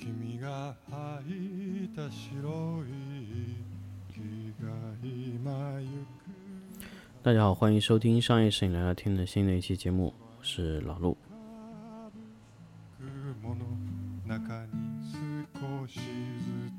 [0.00, 3.56] 君が履いた白い
[4.12, 4.68] 木が
[5.02, 6.26] 今行く
[7.22, 11.16] 大家好，欢迎收听商业摄影聊聊天的新的一期节目，我是老陆。
[13.00, 13.64] 雲の
[14.26, 15.02] 中に
[15.52, 16.00] 少しず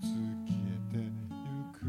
[0.01, 0.07] つ
[0.45, 1.05] 消えてゆ
[1.73, 1.79] く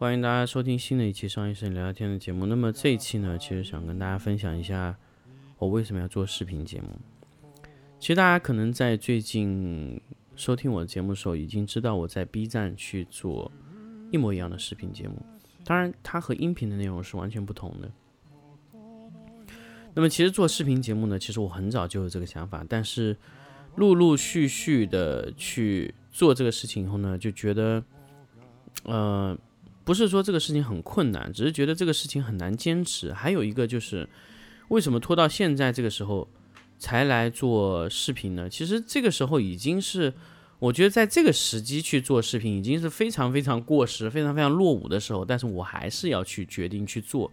[0.05, 2.45] 欢迎大家收听新的一期商业摄影聊聊天的节目。
[2.45, 4.95] 那么这一期呢，其实想跟大家分享一下
[5.57, 6.89] 我为什么要做视频节目。
[7.99, 9.99] 其实大家可能在最近
[10.35, 13.51] 收听我的节目的时候，已经知道我在 B 站去做
[14.11, 15.19] 一模一样的视频节目，
[15.63, 17.91] 当然它和音频的内容是完全不同的。
[19.95, 23.17] 那么其实做视频节目呢，其实我很早就有这个想法，但是
[23.73, 27.83] 陆陆续续的去做这个事情以后呢，就觉得，
[28.83, 29.35] 呃，
[29.85, 33.13] 不是说这个事情很困难，只是觉得这个事情很难坚持。
[33.13, 34.09] 还有一个就是，
[34.67, 36.27] 为什么拖到现在这个时候
[36.77, 38.49] 才来做视频呢？
[38.49, 40.11] 其实这个时候已经是，
[40.57, 47.31] 我觉得在这个时机去做视频已经是非常非常过时、非常非常落伍的时候，但是我还是要去决定去做。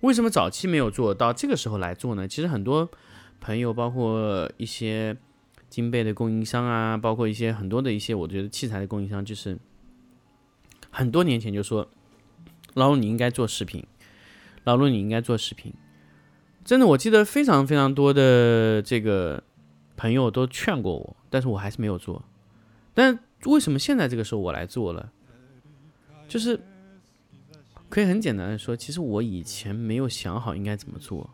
[0.00, 2.26] 为什么早期没有做到这个时候来做呢？
[2.26, 2.88] 其实很多
[3.40, 5.16] 朋友，包括一些
[5.70, 9.56] 金贝的供应商啊，包括一些很多的一些我觉得器材的供应商，就是
[10.96, 11.86] 很多年前就说，
[12.72, 13.84] 老陆你应该做视频，
[14.64, 15.70] 老陆你应该做视频。
[16.64, 19.42] 真的，我记得非常非常多的这个
[19.94, 22.24] 朋友都劝过我，但是我还是没有做。
[22.94, 25.12] 但为什么现在这个时候我来做了？
[26.26, 26.58] 就是
[27.90, 31.28] 可以很简单的说，其实我以前没有想好应该怎么做。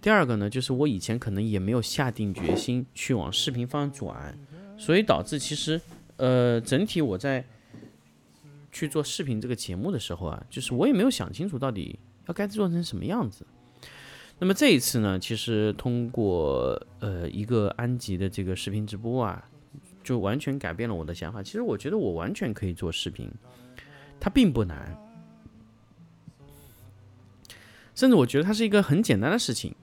[0.00, 4.38] 第二个呢，就是我以前可能也没有下定决心去往视频方向转，
[4.78, 5.80] 所以导致其实
[6.18, 7.44] 呃整体我在
[8.76, 13.46] 去做视频这个节目的时候啊，就是我也没有想清楚到底要该做成什么样子。
[14.38, 19.42] 那么这一次呢，其实通过呃一个安吉的这个视频直播啊，
[20.04, 21.42] 就完全改变了我的想法。
[21.42, 23.30] 其实我觉得我完全可以做视频，
[24.20, 24.94] 它并不难，
[27.94, 29.74] 甚至我觉得它是一个很简单的事情。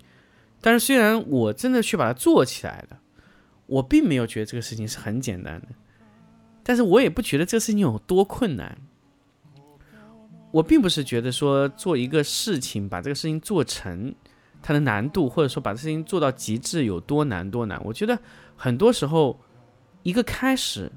[0.62, 3.00] 但是虽然我真的去把它做起来了，
[3.66, 5.70] 我并没有觉得这个事情是很简单的，
[6.64, 8.78] 但是我也不觉得这个事情有多困难。
[10.52, 14.14] 我并不是觉得说做一个事情把这个事情做成。
[14.66, 17.78] 它的难度，或者说把这事情做到极致有多难多难？
[17.84, 18.18] 我觉得
[18.56, 19.38] 很多时候，
[20.04, 20.90] 一个开始，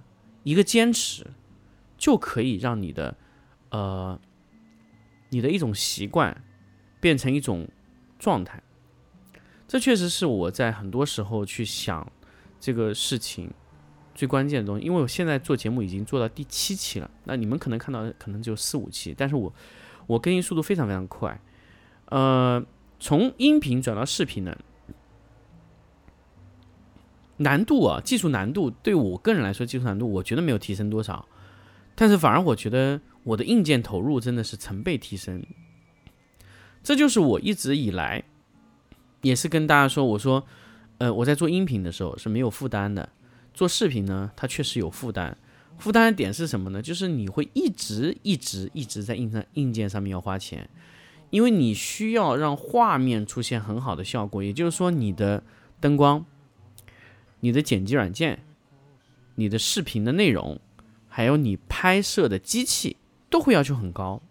[0.44, 1.26] 一个坚持，
[1.98, 3.16] 就可以让你的，
[3.70, 4.20] 呃，
[5.30, 6.44] 你的一种习惯
[7.00, 7.68] 变成一种
[8.20, 8.62] 状态。
[9.66, 12.08] 这确实是我在很多时候去想
[12.60, 13.50] 这个事情
[14.16, 14.84] 最关键的东西。
[14.84, 19.54] 因为我现在做节目已经做到第七期了，那你们可能看到可能只有四五期，但是我
[20.08, 21.40] 我更新速度非常非常快，
[22.06, 22.66] 呃。
[22.98, 24.56] 从音频转到视频呢，
[27.36, 31.28] 难度啊，技术难度对我个人来说，技术难度我觉得没有提升多少，
[31.94, 35.44] 但是反而我觉得我的硬件投入真的是成倍提升。
[36.82, 38.24] 这就是我一直以来
[39.20, 40.46] 也是跟大家说，我说，
[40.96, 43.06] 呃，我在做音频的时候是没有负担的，
[43.56, 45.36] 做视频呢，它确实有负担。
[45.78, 46.80] 负担的点是什么呢？
[46.80, 50.70] 就是你会一直一直一直在硬上硬件上面要花钱。
[51.30, 55.42] 因为你需要让画面出现很好的效果，也就是说，你的
[55.80, 56.24] 灯光、
[57.40, 58.44] 你的剪辑软件、
[59.34, 60.60] 你的视频的内容，
[61.08, 64.22] 还有你拍摄的机器，都会要求很高。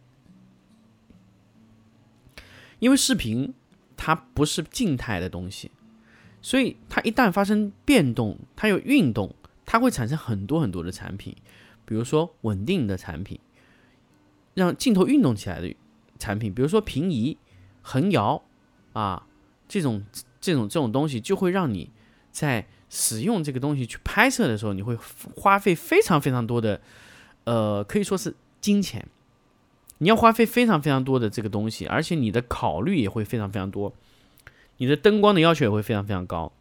[2.80, 3.54] 因为视频
[3.98, 5.72] 它不是静态的东西，
[6.46, 9.34] 所以它一旦发生变动，它有运动，
[9.66, 11.36] 它会产生很多很多的产品，
[11.86, 13.40] 比如说稳定的产品，
[14.54, 15.76] 让镜头运动起来的。
[16.20, 17.36] 产品，比如说平移、
[17.82, 18.42] 横摇
[18.94, 19.26] 啊，
[19.68, 20.06] 这种
[20.40, 21.90] 这种这种东西，就会让你
[22.32, 24.96] 在使用这个东西去拍摄的时候，你会
[25.36, 26.80] 花费非常非常多的，
[27.46, 29.06] 呃，可以说是金钱。
[29.98, 33.92] 你要花费非常非常多的这个东西，而且你的考虑也会非常非常多，
[34.78, 36.52] 你的灯光的要求也会非常非常高。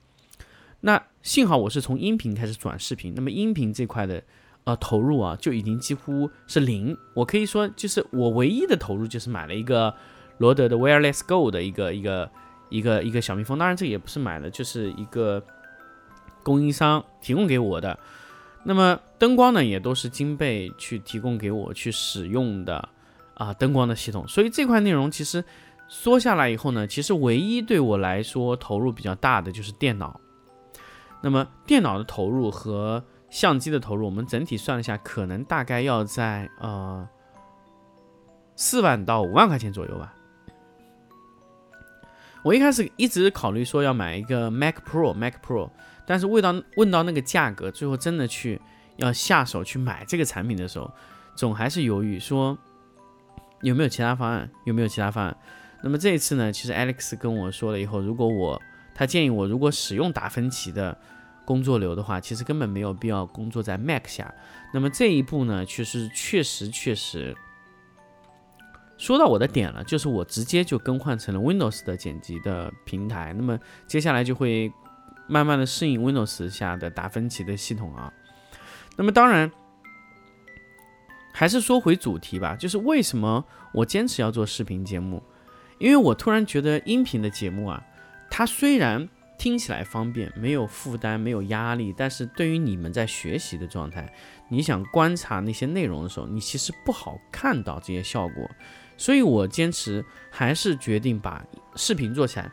[0.81, 4.22] 那幸好我是从音频开始转视频，那么音频这块的。
[4.66, 6.96] 呃，投入啊就已经几乎是零。
[7.12, 9.94] 我可以说，就是我唯一的投入就是买了一个
[10.38, 12.31] 罗德的 Wireless Go 的一个一个
[12.70, 13.58] 一个一个小蜜蜂。
[13.58, 15.44] 当然，这也不是买的，就是一个
[16.43, 17.99] 供应商提供给我的。
[18.62, 22.88] 那么灯光呢，也都是金贝去提供给我去使用的
[23.34, 24.26] 啊，灯光的系统。
[24.26, 25.44] 所以这块内容其实
[25.96, 30.20] 缩下来以后呢，其实唯一对我来说投入比较大的就是电脑。
[31.23, 37.08] 那么电脑的投入和相机的投入，我们整体算了一下，可能大概要在呃
[38.56, 40.12] 四万到五万块钱左右吧。
[42.43, 45.70] 我一开始一直考虑说要买一个 Mac Pro，Mac Pro，
[46.05, 48.61] 但是问到问到那个价格，最后真的去
[48.96, 50.91] 要下手去买这个产品的时候，
[51.37, 52.58] 总还是犹豫说
[53.62, 55.37] 有没有其他方案，有没有其他方案。
[55.84, 58.60] 那么这一次呢，其实 Alex 跟我说了以后，如果我
[58.94, 60.96] 他建议我如果使用达芬奇的
[61.44, 64.34] 工作流的话，其实根本没有必要工作在 Mac 下。
[64.72, 67.36] 那么这一步呢，其实确实确实。
[68.96, 74.72] 说到我的点了，就是我直接就更换成了 Windows 的剪辑的平台，那么接下来就会
[75.26, 78.10] 慢慢的适应 Windows 下的达芬奇的系统啊。
[78.96, 79.52] 那么当然，
[81.32, 83.44] 还是说回主题吧，就是为什么
[83.75, 85.22] 我坚持要做视频节目？
[85.78, 87.84] 因为我突然觉得音频的节目啊，
[88.30, 94.12] 它虽然听起来方便，没有负担，没有压力，但是对于你们在学习的状态，
[94.48, 98.48] 你想观察那些内容的时候，你其实不好看到这些效果。
[98.96, 101.44] 所以我坚持还是决定把
[101.74, 102.48] 视频做起来。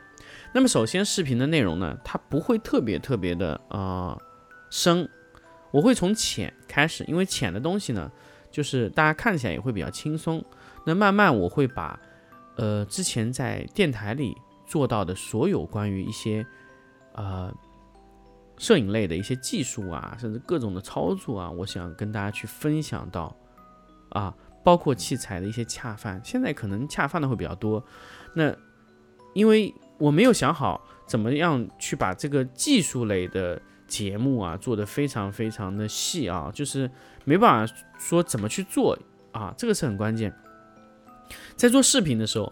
[0.53, 4.19] 那么首先视频的内容呢，它不会特别特别的呃
[4.71, 5.07] 深，
[5.71, 8.12] 我会从浅开始，因为浅的东西呢，
[8.50, 10.44] 就是大家看起来也会比较轻松。
[10.83, 12.00] 那慢慢我会把
[12.56, 16.45] 呃之前在电台里做到的所有关于一些
[17.13, 17.53] 呃
[18.57, 23.36] 摄影类的一些技术啊，甚至各种的操作啊，我想跟大家去分享到
[24.09, 24.33] 啊。
[24.63, 27.83] 包括器材的一些恰饭，现在可能恰饭的会比较多。
[28.36, 28.56] 那
[29.33, 36.88] 因为我没有想好怎么样去把这个技术类的节目啊做得非常非常的细啊，就是
[37.25, 38.95] 没办法说怎么去做
[39.31, 40.31] 啊，这个是很关键。
[41.56, 42.51] 在做视频的时候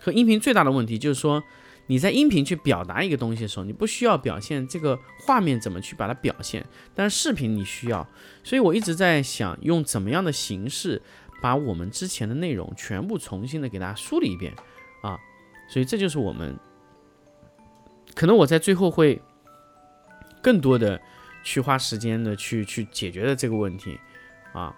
[0.00, 1.42] 和音频最大的问题就是说。
[1.88, 6.64] 你在音频去表达一个东西的时候，你不需要表现这个画面怎么去把它表现，
[6.94, 8.06] 但是视频你需要。
[8.44, 11.02] 所以我一直在想用怎么样的形式
[11.42, 14.54] 把我们之前的内容全部重新的给大家梳理一遍
[15.02, 15.18] 啊。
[15.68, 16.56] 所以这就是我们
[18.14, 19.20] 可能我在最后会
[20.40, 20.98] 更多的
[21.42, 23.98] 去花时间的去去解决的这个问题
[24.52, 24.74] 啊。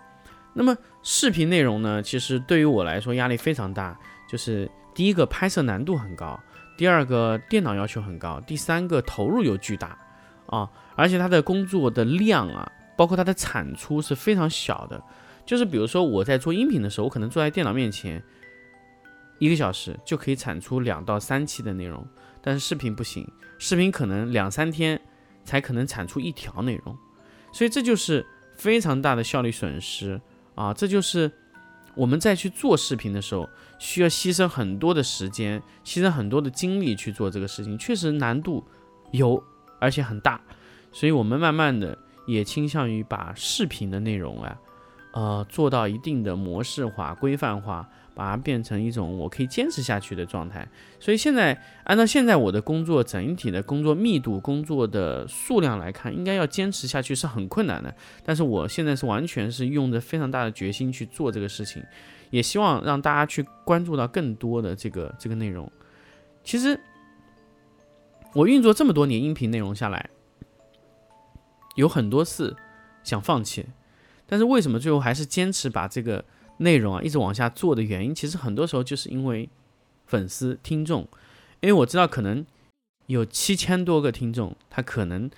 [0.55, 3.99] 那么视频内容呢，其实对于我来说压力非常大，
[4.29, 6.39] 就是第一个拍摄难度很高。
[6.77, 9.99] 第二个电脑要求很高，第三个投入又巨大，
[10.47, 15.01] 啊，而且它的工作的量啊，包括它的产出是非常小的。
[15.47, 18.21] 就是比如说我在做音频的时候，我可能坐在电脑面前
[19.39, 22.05] 一个小时就可以产出两到三期的内容，
[22.41, 23.29] 但是视频不行，
[23.59, 25.01] 视频可能两三天
[25.45, 26.97] 才可能产出一条内容，
[27.53, 30.21] 所以这就是非常大的效率损失
[30.55, 31.31] 啊，这就是。
[31.97, 33.49] 我们在去做视频的时候，
[33.79, 38.65] 需要牺牲很多的时间，牺牲很多的精力去做这个事情，确实难度
[39.13, 39.41] 有，
[39.79, 40.41] 而且很大。
[40.91, 41.97] 所以，我们慢慢的
[42.27, 44.59] 也倾向于把视频的内容啊，
[45.13, 47.89] 呃，做到一定的模式化、规范化。
[48.15, 50.67] 把它变成一种我可以坚持下去的状态，
[51.01, 57.93] 所以现在按照现在我的工作整体的工作密度、工作的数量来看，应该要坚持下去是很困难的。
[58.25, 61.83] 但是我现在是完全是用着非常大的决心去做这个事情，
[62.31, 65.71] 也希望让大家去关注到更多的这个这个内容。
[66.45, 66.79] 其实
[68.33, 70.09] 我运作这么多年音频内容下来，
[71.75, 72.57] 有很多次
[73.03, 73.67] 想放弃，
[74.27, 76.25] 但是为什么最后还是坚持把这个？
[76.59, 79.49] 内容啊，一直往下做的原因，其实很多时候就是因为
[80.07, 81.01] 粉丝听众，
[81.61, 82.45] 因为我知道可能
[83.07, 85.31] 有七千多个听众，他可能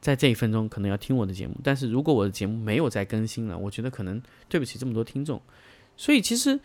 [0.00, 5.40] 在这一分钟可能要听我的节目，但是如果我的节目没有再更新了，我觉得可能对不起这么多听众，
[5.96, 6.58] 所以其实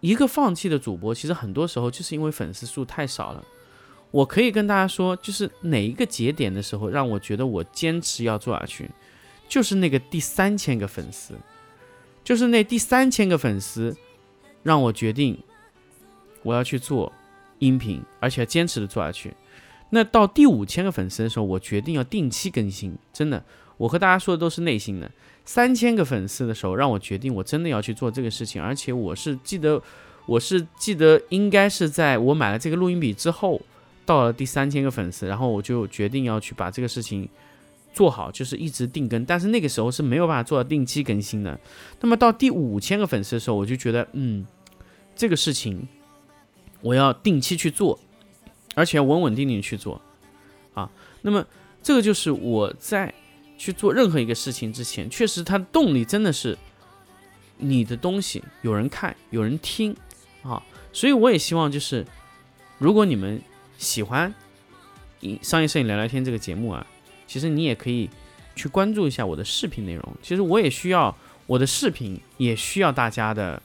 [0.00, 3.44] 一个放弃的主播，其实很多时候就是因为粉丝数太少了。
[4.10, 8.90] 我可以跟大家说，就是哪一个节点的时候让我觉得我坚持要做下去，
[9.46, 11.34] 就是那个第三千个粉丝。
[12.28, 13.96] 就是那第三千个粉丝，
[14.62, 15.38] 让我决定
[16.42, 17.10] 我要去做
[17.58, 19.32] 音频，而且要坚持的做下去。
[19.88, 22.94] 那到第五千个粉丝的时候，我决定要定期更新。
[23.14, 23.42] 真的，
[23.78, 25.10] 我和大家说的都是内心的。
[25.46, 29.82] 三千个粉丝的时候，让我决定我真的要去做这个事情，而且我是记得，
[30.26, 33.58] 我是记得应该是在我买了这个录音笔之后，
[34.04, 37.26] 到了第三千个粉丝，然后我就决定要去把这个事情。
[37.92, 41.58] 做好就是一直定更，但是那个时候是没有办法做到定期更新的。
[42.00, 44.46] 那么到第五千个粉丝的时候，我就觉得，嗯，
[45.16, 45.88] 这个事情
[46.80, 47.98] 我要定期去做，
[48.74, 50.00] 而且要稳稳定定去做
[50.74, 50.88] 啊。
[51.22, 51.44] 那么
[51.82, 53.12] 这个就是我在
[53.56, 56.56] 去做任何一个事情之前，确实它的动力真的是
[57.56, 59.96] 你的东西有人看有人听
[60.42, 60.62] 啊。
[60.92, 62.06] 所以我也希望就是，
[62.78, 63.42] 如果你们
[63.76, 64.32] 喜欢
[65.42, 66.86] 《商业摄影聊聊天》这个节目啊。
[67.28, 68.10] 其实你也可以
[68.56, 70.02] 去关注一下我的视频内容。
[70.20, 71.16] 其实我也需要
[71.46, 73.62] 我的视频，也需要大家的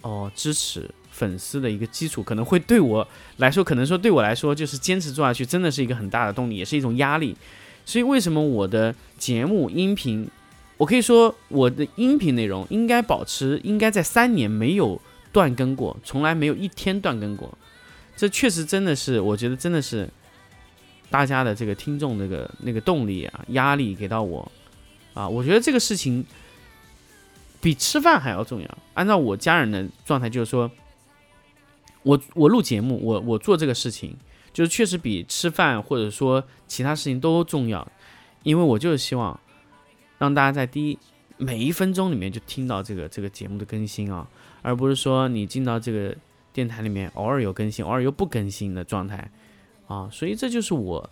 [0.00, 7.36] 哦支持粉丝的一个基础，可能会对我来说，可能说对我来说，就是坚持做下去，真的是一个很大的动力，也是一种压力。
[7.84, 10.28] 所以为什么我的节目音频，
[10.76, 15.00] 我可以说我的音频内容应该保持，应该在三年没有
[15.32, 17.52] 断更过，从来没有一天断更过。
[18.16, 20.08] 这确实真的是，我觉得真的是
[21.10, 24.50] 大家的这个听众那个那个动力啊，压力给到我
[25.12, 26.24] 啊，我觉得这个事情
[27.60, 28.78] 比吃饭还要重要。
[28.94, 30.70] 按照我家人的状态，就是说
[32.02, 34.16] 我我录节目，我我做这个事情。
[34.52, 37.86] 就是确实比吃饭或者说其他事情都重要，
[38.42, 39.38] 因为我就是希望
[40.18, 40.98] 让大家在第一
[41.36, 44.26] 每一分钟里面就听到这个这个节目的更新啊，
[44.60, 46.12] 而不是说你进到这个
[46.52, 49.30] 电台里面偶尔有更新，偶尔又不更新的状态
[49.90, 51.10] 啊，所以这就是我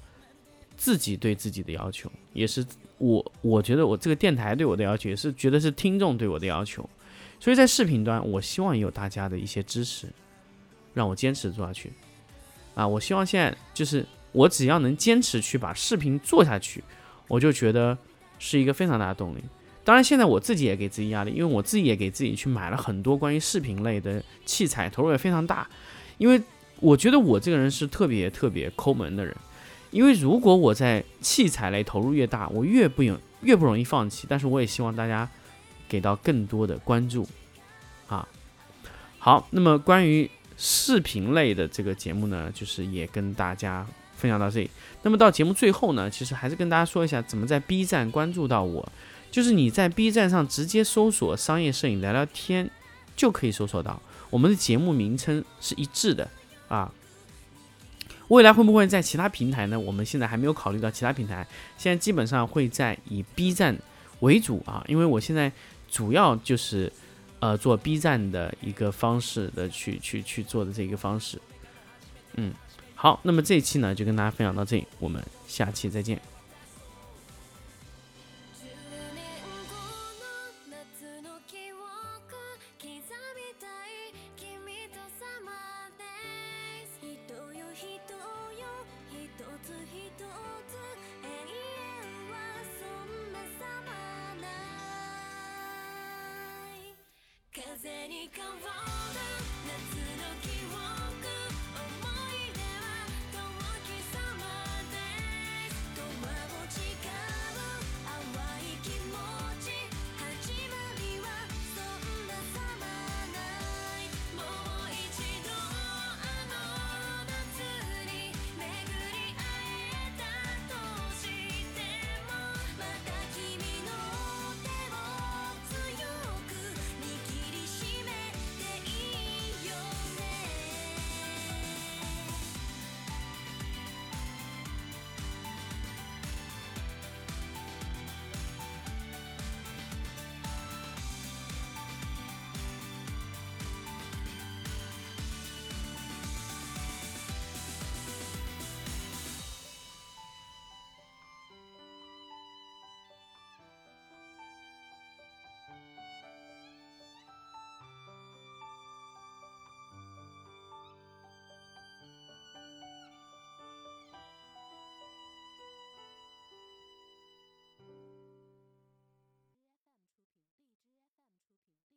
[0.77, 2.65] 自己对自己的要求，也是
[2.99, 6.89] 我我觉得我这个电台对我的要求，也是觉得是听众对我的要求，
[7.41, 10.07] 所以在视频端，我希望有大家的一些支持，
[10.95, 11.93] 让我坚持做下去。
[12.77, 16.85] 啊，我希望现在就是我只要能坚持去把视频做下去，
[17.27, 17.99] 我就觉得
[18.39, 19.43] 是一个非常大的动力。
[19.83, 25.69] 当然，现在我自己也给自己压力，因为我自己也给自己去买了很多关于视频类的器材，投入也非常大。
[26.19, 26.41] 因为
[26.81, 29.37] 我觉得我这个人是特别特别抠门的人，
[29.91, 34.27] 因为如果我在器材类投入越大，我越不容越不容易放弃。
[34.29, 35.29] 但是我也希望大家
[35.89, 37.27] 给到更多的关注。
[38.07, 38.27] 啊，
[39.19, 40.31] 好，那么关于。
[40.61, 44.69] 视频类的这个节目呢，就是也跟大家分享到这里。
[45.05, 48.93] 那么到节目最后呢，其实还是跟大家说一下，怎么在 B 站关注到我。
[49.31, 52.69] 就是你在 B 站上直接搜索“商业摄影聊聊天”，
[53.15, 56.29] 就可以搜索到我们的节目名称是一致的
[56.69, 56.93] 啊。
[58.29, 59.79] 未来会不会在其他平台呢？
[59.79, 61.47] 我们现在还没有考虑到其他平台，
[61.77, 63.77] 现在基本上会在以 B 站
[64.21, 65.51] 为主啊，因为我现在
[65.91, 66.93] 主要就是。
[67.41, 71.41] 呃，做 B 站的一个方式的去去去做的这个方式，
[72.35, 72.53] 嗯，
[72.97, 76.21] 好，那么这一期呢就跟大家分享到这里，我们下期再见。
[97.81, 99.21] 風に変わる
[99.65, 100.88] 夏の気温